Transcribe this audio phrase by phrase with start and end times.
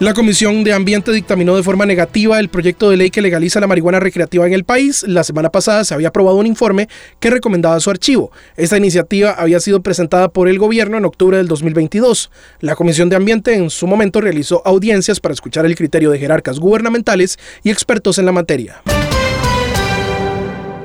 [0.00, 3.66] La Comisión de Ambiente dictaminó de forma negativa el proyecto de ley que legaliza la
[3.66, 5.02] marihuana recreativa en el país.
[5.02, 6.88] La semana pasada se había aprobado un informe
[7.18, 8.30] que recomendaba su archivo.
[8.56, 12.30] Esta iniciativa había sido presentada por el gobierno en octubre del 2022.
[12.60, 16.60] La Comisión de Ambiente en su momento realizó audiencias para escuchar el criterio de jerarcas
[16.60, 18.80] gubernamentales y expertos en la materia.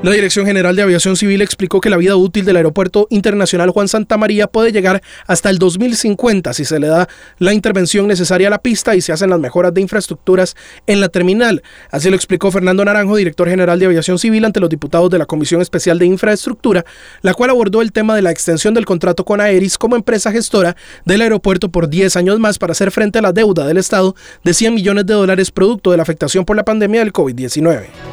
[0.03, 3.87] La Dirección General de Aviación Civil explicó que la vida útil del Aeropuerto Internacional Juan
[3.87, 7.07] Santa María puede llegar hasta el 2050 si se le da
[7.39, 11.07] la intervención necesaria a la pista y se hacen las mejoras de infraestructuras en la
[11.07, 11.63] terminal.
[11.89, 15.25] Así lo explicó Fernando Naranjo, director general de Aviación Civil, ante los diputados de la
[15.25, 16.83] Comisión Especial de Infraestructura,
[17.21, 20.75] la cual abordó el tema de la extensión del contrato con Aeris como empresa gestora
[21.05, 24.53] del aeropuerto por 10 años más para hacer frente a la deuda del Estado de
[24.53, 28.12] 100 millones de dólares producto de la afectación por la pandemia del COVID-19.